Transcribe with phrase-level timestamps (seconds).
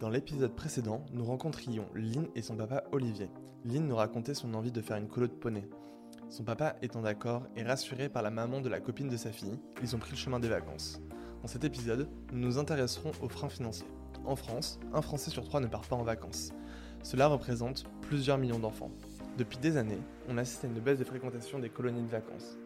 [0.00, 3.30] Dans l'épisode précédent, nous rencontrions Lynn et son papa Olivier.
[3.64, 5.68] Lynn nous racontait son envie de faire une colo de poney.
[6.28, 9.56] Son papa étant d'accord et rassuré par la maman de la copine de sa fille,
[9.82, 11.00] ils ont pris le chemin des vacances.
[11.42, 13.86] Dans cet épisode, nous nous intéresserons aux freins financiers.
[14.24, 16.50] En France, un Français sur trois ne part pas en vacances.
[17.04, 18.90] Cela représente plusieurs millions d'enfants.
[19.38, 22.58] Depuis des années, on assiste à une baisse de fréquentation des colonies de vacances.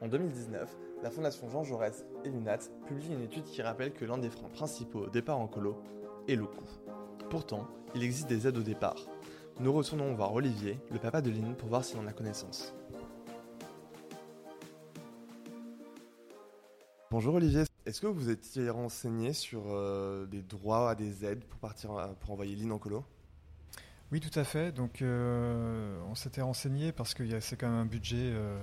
[0.00, 4.18] En 2019, la Fondation Jean Jaurès et l'UNAT publient une étude qui rappelle que l'un
[4.18, 5.80] des freins principaux au départ en colo
[6.28, 6.64] est le coût.
[7.30, 8.96] Pourtant, il existe des aides au départ.
[9.60, 12.74] Nous retournons voir Olivier, le papa de Lynn, pour voir s'il en a connaissance.
[17.10, 21.58] Bonjour Olivier, est-ce que vous étiez renseigné sur euh, des droits à des aides pour
[21.58, 21.90] partir
[22.20, 23.04] pour envoyer Lynn en colo?
[24.10, 24.72] Oui, tout à fait.
[24.72, 28.58] Donc, euh, on s'était renseigné parce que c'est quand même un budget euh,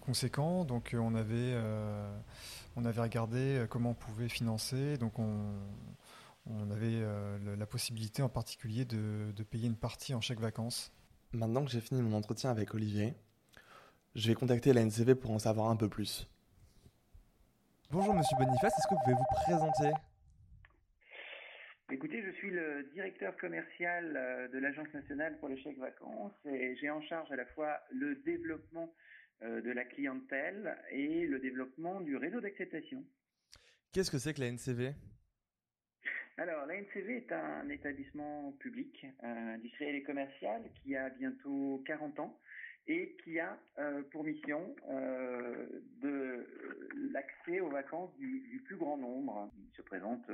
[0.00, 0.64] conséquent.
[0.64, 1.54] Donc, on avait
[2.76, 4.96] on avait regardé comment on pouvait financer.
[4.96, 5.42] Donc, on,
[6.48, 7.02] on avait
[7.56, 10.92] la possibilité en particulier de, de payer une partie en chèque vacances.
[11.32, 13.14] Maintenant que j'ai fini mon entretien avec Olivier,
[14.14, 16.26] je vais contacter la NCV pour en savoir un peu plus.
[17.90, 19.90] Bonjour Monsieur Boniface, est-ce que vous pouvez vous présenter?
[21.90, 26.76] Écoutez, je suis le directeur commercial euh, de l'Agence nationale pour les chèques vacances et
[26.76, 28.92] j'ai en charge à la fois le développement
[29.42, 33.02] euh, de la clientèle et le développement du réseau d'acceptation.
[33.92, 34.92] Qu'est-ce que c'est que la NCV
[36.38, 42.20] alors, la NCV est un établissement public, euh, industriel et commercial qui a bientôt 40
[42.20, 42.38] ans
[42.86, 45.66] et qui a euh, pour mission euh,
[46.00, 46.46] de
[47.10, 49.50] l'accès aux vacances du, plus grand nombre.
[49.58, 50.30] Il se présente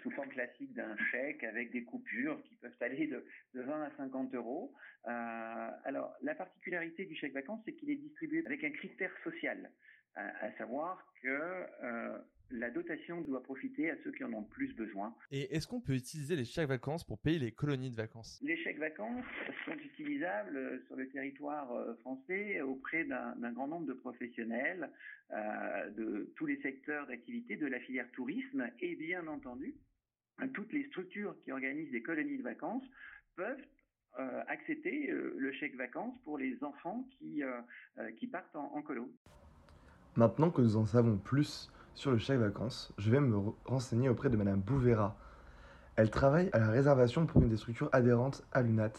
[0.00, 3.90] sous forme classique d'un chèque avec des coupures qui peuvent aller de, de 20 à
[3.98, 4.72] 50 euros.
[5.04, 9.70] Alors, la particularité du chèque vacances, c'est qu'il est distribué avec un critère social,
[10.14, 11.66] à savoir que
[12.50, 15.14] la dotation doit profiter à ceux qui en ont le plus besoin.
[15.30, 18.40] Et est-ce qu'on peut utiliser les chèques vacances pour payer les colonies de vacances?
[18.42, 19.24] Les chèques vacances
[19.64, 24.90] sont utilisables sur le territoire euh, français auprès d'un grand nombre de professionnels
[25.30, 29.74] euh, de tous les secteurs d'activité de la filière tourisme et bien entendu
[30.54, 32.84] toutes les structures qui organisent des colonies de vacances
[33.36, 33.64] peuvent
[34.18, 37.60] euh, accepter euh, le chèque vacances pour les enfants qui, euh,
[38.18, 39.10] qui partent en, en colo.
[40.16, 44.30] Maintenant que nous en savons plus sur le chèque vacances, je vais me renseigner auprès
[44.30, 45.16] de Madame Bouvera.
[45.96, 48.92] Elle travaille à la réservation pour une des structures adhérentes à l'UNAT.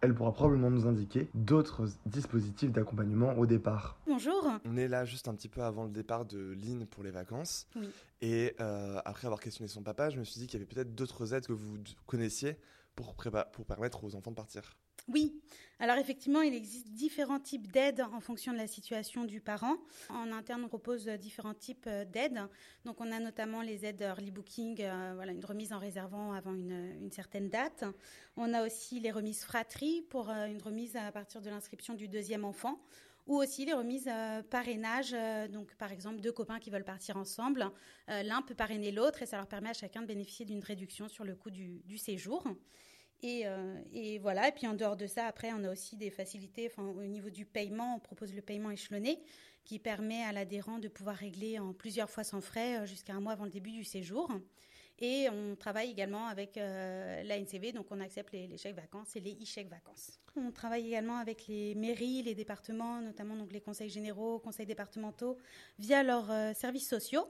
[0.00, 3.98] Elle pourra probablement nous indiquer d'autres dispositifs d'accompagnement au départ.
[4.06, 4.48] Bonjour.
[4.64, 7.66] On est là juste un petit peu avant le départ de Lynn pour les vacances.
[7.74, 7.88] Oui.
[8.20, 10.94] Et euh, après avoir questionné son papa, je me suis dit qu'il y avait peut-être
[10.94, 12.60] d'autres aides que vous connaissiez
[12.94, 14.76] pour, pour permettre aux enfants de partir.
[15.08, 15.40] Oui,
[15.78, 19.76] alors effectivement, il existe différents types d'aides en fonction de la situation du parent.
[20.10, 22.40] En interne, on propose différents types d'aides.
[22.84, 26.54] Donc, on a notamment les aides early booking, euh, voilà, une remise en réservant avant
[26.54, 27.84] une, certaine date.
[28.36, 32.08] On a aussi les remises fratrie pour euh, une remise à partir de l'inscription du
[32.08, 32.80] deuxième enfant
[33.26, 35.12] ou aussi les remises euh, parrainage.
[35.12, 37.70] Euh, donc, par exemple, deux copains qui veulent partir ensemble,
[38.08, 41.08] euh, l'un peut parrainer l'autre et ça leur permet à chacun de bénéficier d'une réduction
[41.08, 42.44] sur le coût du séjour.
[43.26, 44.48] Et, euh, et, voilà.
[44.48, 46.70] Et puis en dehors de ça, après, on a aussi des facilités.
[46.78, 49.18] Au niveau du paiement, on propose le paiement échelonné,
[49.64, 53.20] qui permet à l'adhérent de pouvoir régler en plusieurs fois sans frais euh, jusqu'à un
[53.20, 54.30] mois avant le début du séjour.
[54.98, 59.14] Et on travaille également avec euh, la NCV, donc on accepte les, les chèques vacances
[59.16, 60.20] et les e-chèques vacances.
[60.36, 65.36] On travaille également avec les mairies, les départements, notamment donc les conseils généraux, conseils départementaux,
[65.78, 67.28] via leurs euh, services sociaux.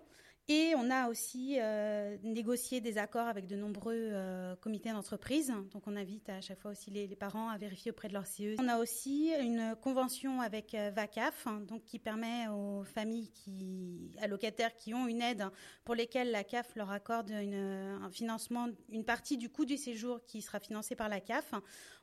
[0.48, 5.52] Et on a aussi euh, négocié des accords avec de nombreux euh, comités d'entreprise.
[5.72, 8.54] Donc on invite à chaque fois aussi les, parents à vérifier auprès de leur CE.
[8.60, 14.12] On a aussi une convention avec euh, VACAF, hein, donc qui permet aux familles qui
[14.20, 15.44] allocataires qui ont une aide
[15.84, 20.42] pour lesquelles la CAF leur accorde un financement, une partie du coût du séjour qui
[20.42, 21.54] sera financé par la CAF.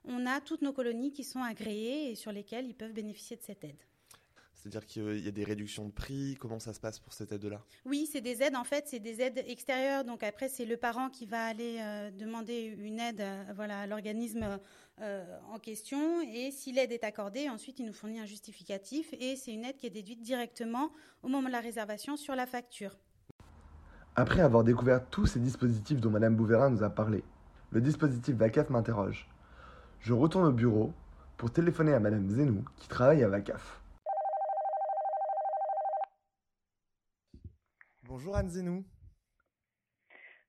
[0.03, 3.41] On a toutes nos colonies qui sont agréées et sur lesquelles ils peuvent bénéficier de
[3.41, 3.81] cette aide.
[4.63, 6.37] C'est-à-dire qu'il y a des réductions de prix.
[6.39, 7.59] Comment ça se passe pour cette aide-là?
[7.83, 8.55] Oui, c'est des aides.
[8.55, 10.05] En fait, c'est des aides extérieures.
[10.05, 13.87] Donc après, c'est le parent qui va aller euh, demander une aide, euh, voilà, à
[13.87, 14.57] l'organisme
[15.01, 16.21] euh, en question.
[16.21, 19.13] Et si l'aide est accordée, ensuite, il nous fournit un justificatif.
[19.19, 20.93] Et c'est une aide qui est déduite directement
[21.23, 22.95] au moment de la réservation sur la facture.
[24.15, 27.21] Après avoir découvert tous ces dispositifs dont Madame Bouvera nous a parlé,
[27.71, 29.27] le dispositif VACAF m'interroge.
[29.99, 30.93] Je retourne au bureau
[31.35, 33.82] pour téléphoner à Madame Zenou qui travaille à VACAF.
[38.15, 38.85] Bonjour Anne Zenou.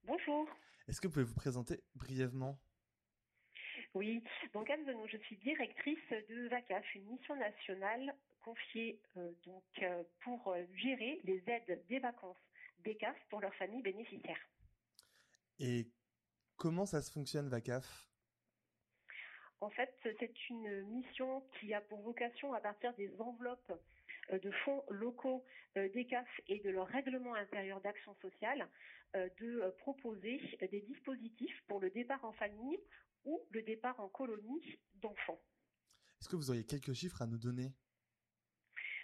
[0.03, 0.47] Bonjour.
[0.87, 2.59] Est-ce que vous pouvez vous présenter brièvement?
[3.95, 4.23] Oui,
[4.53, 5.97] donc Anne Zenou, je suis directrice
[6.29, 12.37] de VACAF, une mission nationale confiée euh, donc euh, pour gérer les aides des vacances
[12.83, 14.47] des CAF pour leurs familles bénéficiaires.
[15.57, 15.89] Et
[16.57, 18.11] Comment ça se fonctionne, VACAF?
[19.59, 23.77] En fait, c'est une mission qui a pour vocation, à partir des enveloppes euh,
[24.31, 25.43] de fonds locaux
[25.77, 28.67] euh, des CAF et de leur règlement intérieur d'action sociale,
[29.15, 32.79] euh, de proposer des dispositifs pour le départ en famille
[33.25, 35.41] ou le départ en colonie d'enfants.
[36.21, 37.73] Est-ce que vous auriez quelques chiffres à nous donner?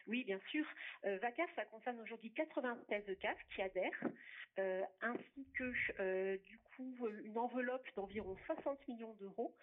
[0.07, 0.65] Oui, bien sûr.
[1.05, 4.03] Euh, VACAF, ça concerne aujourd'hui 96 CAF qui adhèrent,
[4.59, 9.55] euh, ainsi que euh, du coup une enveloppe d'environ 60 millions d'euros,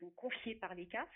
[0.00, 1.08] donc confiée par les CAF,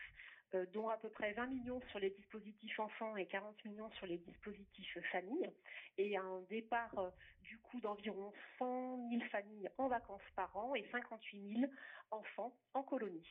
[0.73, 4.19] dont à peu près 20 millions sur les dispositifs enfants et 40 millions sur les
[4.19, 5.51] dispositifs familles,
[5.99, 7.13] et un départ
[7.43, 11.73] du coup d'environ 100 000 familles en vacances par an et 58 000
[12.11, 13.27] enfants en colonie.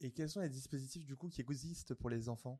[0.00, 2.58] Et quels sont les dispositifs du coup qui existent pour les enfants?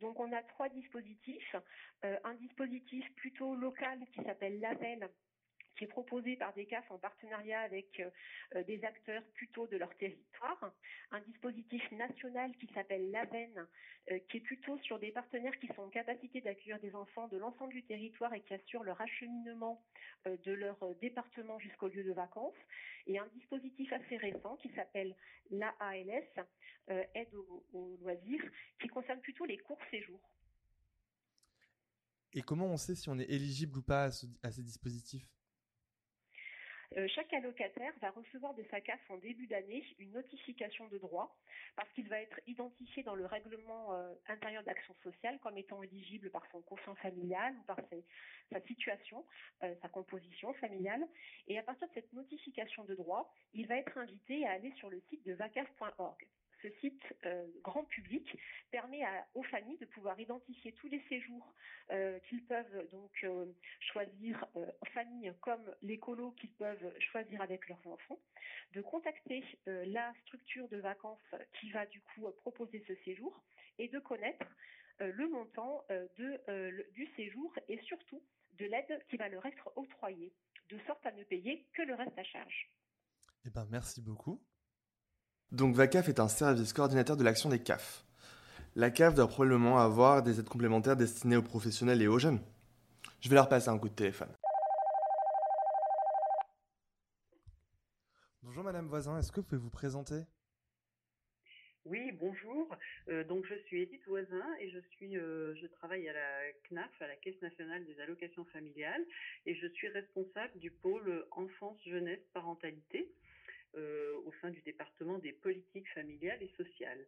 [0.00, 1.56] Donc on a trois dispositifs.
[2.04, 5.10] Euh, un dispositif plutôt local qui s'appelle Label,
[5.78, 9.94] qui est proposé par des CAF en partenariat avec euh, des acteurs plutôt de leur
[9.96, 10.74] territoire,
[11.12, 13.66] un dispositif national qui s'appelle l'AVEN,
[14.10, 17.38] euh, qui est plutôt sur des partenaires qui sont en capacité d'accueillir des enfants de
[17.38, 19.82] l'ensemble du territoire et qui assurent leur acheminement
[20.26, 22.56] euh, de leur département jusqu'au lieu de vacances,
[23.06, 25.14] et un dispositif assez récent qui s'appelle
[25.50, 26.46] l'AALS,
[27.14, 27.34] aide
[27.72, 28.42] aux, loisirs,
[28.80, 30.20] qui concerne plutôt les courts séjours.
[32.34, 34.10] Et comment on sait si on est éligible ou pas
[34.42, 35.26] à ces dispositifs?
[35.26, 35.37] euh,
[37.14, 41.36] chaque allocataire va recevoir de sa CAF en début d'année une notification de droit
[41.76, 46.30] parce qu'il va être identifié dans le règlement euh, intérieur d'action sociale comme étant éligible
[46.30, 47.78] par son quotient familial ou par
[48.50, 49.24] sa situation,
[49.62, 51.06] euh, sa composition familiale.
[51.46, 54.90] Et à partir de cette notification de droit, il va être invité à aller sur
[54.90, 56.26] le site de vacaf.org
[56.62, 58.36] ce site euh, grand public
[58.70, 59.02] permet
[59.34, 61.54] aux familles de pouvoir identifier tous les séjours
[61.90, 63.46] euh, qu'ils peuvent donc euh,
[63.92, 68.18] choisir en famille comme les colos qu'ils peuvent choisir avec leurs enfants,
[68.72, 73.42] de contacter la structure de vacances qui va du coup proposer ce séjour
[73.78, 74.46] et de connaître
[74.98, 75.84] le montant
[76.16, 78.22] du séjour et surtout
[78.58, 80.32] de l'aide qui va leur être octroyée,
[80.70, 82.70] de sorte à ne payer que le reste à charge.
[83.44, 84.42] Eh ben, merci beaucoup.
[85.50, 88.04] Donc VACAF est un service coordinateur de l'action des CAF.
[88.76, 92.40] La CAF doit probablement avoir des aides complémentaires destinées aux professionnels et aux jeunes.
[93.20, 94.28] Je vais leur passer un coup de téléphone.
[98.42, 100.16] Bonjour Madame Voisin, est-ce que vous pouvez vous présenter?
[101.86, 102.76] Oui, bonjour.
[103.08, 106.90] Euh, donc je suis Edith Voisin et je suis, euh, je travaille à la CNAF,
[107.00, 109.02] à la Caisse nationale des allocations familiales,
[109.46, 113.10] et je suis responsable du pôle enfance, jeunesse, parentalité.
[113.74, 117.06] Euh, au sein du département des politiques familiales et sociales.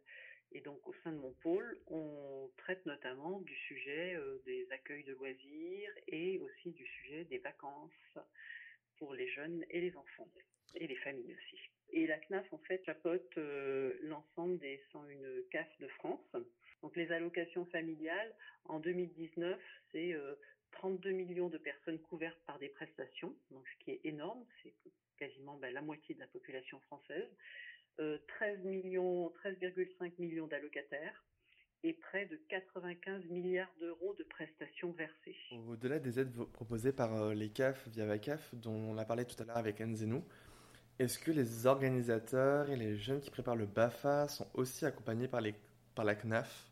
[0.51, 5.03] Et donc au sein de mon pôle, on traite notamment du sujet euh, des accueils
[5.03, 8.17] de loisirs et aussi du sujet des vacances
[8.97, 10.27] pour les jeunes et les enfants
[10.75, 11.59] et les familles aussi.
[11.89, 15.17] Et la CNAF en fait chapeaute euh, l'ensemble des 101
[15.49, 16.35] CAF de France.
[16.83, 18.35] Donc les allocations familiales
[18.65, 19.59] en 2019,
[19.91, 20.15] c'est
[20.71, 24.43] 32 millions de personnes couvertes par des prestations, donc ce qui est énorme,
[25.21, 27.29] quasiment ben, la moitié de la population française,
[27.97, 31.23] 13 euh, millions, 13,5 millions d'allocataires
[31.83, 35.35] et près de 95 milliards d'euros de prestations versées.
[35.67, 39.25] Au-delà des aides proposées par euh, les CAF via la CAF, dont on a parlé
[39.25, 40.23] tout à l'heure avec Anne Zenou,
[40.97, 45.41] est-ce que les organisateurs et les jeunes qui préparent le BAFA sont aussi accompagnés par,
[45.95, 46.70] par la CNAF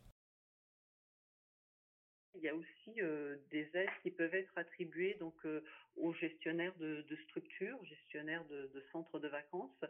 [2.40, 5.62] il y a aussi euh, des aides qui peuvent être attribuées donc euh,
[5.98, 9.84] aux gestionnaires de, structures, gestionnaires de, centres de vacances,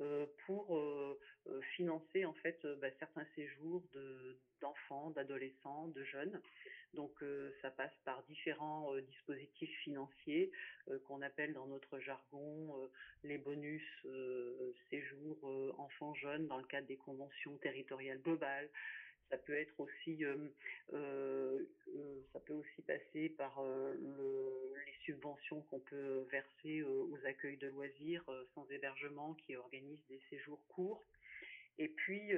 [0.00, 0.78] euh, pour
[1.76, 3.82] financer en fait bah, certains séjours
[4.60, 6.40] d'enfants, d'adolescents, de jeunes.
[6.92, 7.24] Donc
[7.62, 10.52] ça passe par différents dispositifs financiers
[11.06, 12.74] qu'on appelle dans notre jargon
[13.24, 13.82] les bonus
[14.90, 18.68] séjours enfants-jeunes dans le cadre des conventions territoriales globales.
[19.34, 20.36] Ça peut être aussi, euh,
[20.92, 23.60] euh, euh, ça peut aussi passer par
[24.06, 28.24] les subventions qu'on peut verser aux accueils de loisirs
[28.54, 31.04] sans hébergement qui organisent des séjours courts.
[31.78, 32.30] Et puis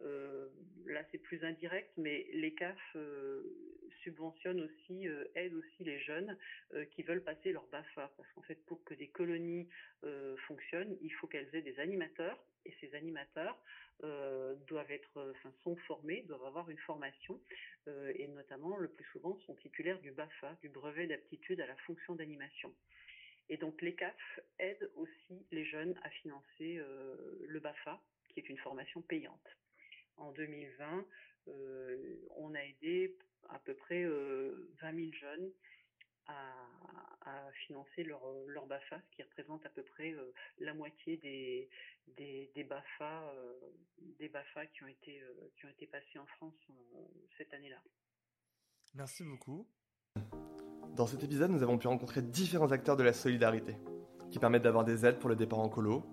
[0.00, 2.96] là, c'est plus indirect, mais les CAF
[4.02, 6.36] subventionnent aussi, aident aussi les jeunes
[6.92, 9.68] qui veulent passer leur BAFA, parce qu'en fait, pour que des colonies
[10.46, 13.58] fonctionnent, il faut qu'elles aient des animateurs, et ces animateurs
[14.04, 15.32] euh, doivent être, euh,
[15.62, 17.40] sont formés, doivent avoir une formation,
[17.86, 21.76] euh, et notamment le plus souvent sont titulaires du BAFA, du brevet d'aptitude à la
[21.86, 22.74] fonction d'animation.
[23.48, 26.80] Et donc les CAF aident aussi les jeunes à financer
[27.46, 29.46] le BAFA, qui est une formation payante.
[30.16, 31.06] En 2020,
[32.36, 32.61] on a
[33.64, 35.50] peu près 20 000 jeunes
[36.26, 40.14] à, financer leur, leur BAFA, ce qui représente à peu près
[40.58, 41.68] la moitié des,
[42.16, 43.32] des, des BAFA,
[44.18, 45.22] des BAFA qui, ont été,
[45.56, 46.54] qui ont été passés en France
[47.36, 47.80] cette année-là.
[48.94, 49.66] Merci beaucoup.
[50.96, 53.76] Dans cet épisode, nous avons pu rencontrer différents acteurs de la solidarité,
[54.30, 56.04] qui permettent d'avoir des aides pour le départ en colo.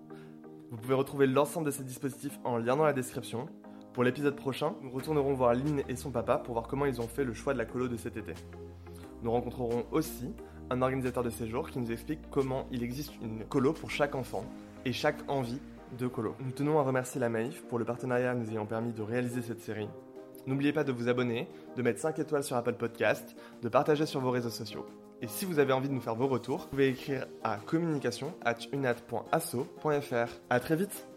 [0.70, 3.48] Vous pouvez retrouver l'ensemble de ces dispositifs en lien dans la description.
[3.92, 7.08] Pour l'épisode prochain, nous retournerons voir Lynn et son papa pour voir comment ils ont
[7.08, 8.34] fait le choix de la colo de cet été.
[9.22, 10.32] Nous rencontrerons aussi
[10.70, 14.44] un organisateur de séjour qui nous explique comment il existe une colo pour chaque enfant
[14.84, 15.60] et chaque envie
[15.98, 16.36] de colo.
[16.38, 19.60] Nous tenons à remercier la Maïf pour le partenariat nous ayant permis de réaliser cette
[19.60, 19.88] série.
[20.46, 24.20] N'oubliez pas de vous abonner, de mettre 5 étoiles sur Apple Podcast, de partager sur
[24.20, 24.86] vos réseaux sociaux.
[25.20, 28.32] Et si vous avez envie de nous faire vos retours, vous pouvez écrire à communication
[28.42, 30.40] at unat.asso.fr.
[30.48, 31.09] A très vite